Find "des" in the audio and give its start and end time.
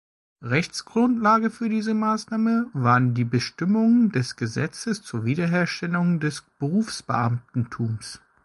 4.11-4.35, 6.19-6.43